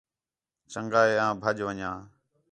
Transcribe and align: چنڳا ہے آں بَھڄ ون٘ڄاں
چنڳا 0.71 1.01
ہے 1.07 1.15
آں 1.25 1.33
بَھڄ 1.41 1.57
ون٘ڄاں 1.65 1.97